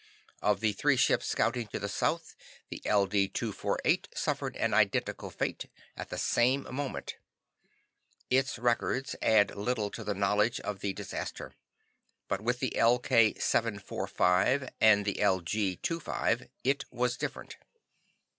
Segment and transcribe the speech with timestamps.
[0.41, 2.35] "Of the three ships scouting to the south,
[2.71, 7.17] the LD 248 suffered an identical fate, at the same moment.
[8.27, 11.53] Its records add little to the knowledge of the disaster.
[12.27, 17.57] But with the LK 745 and the LG 25 it was different.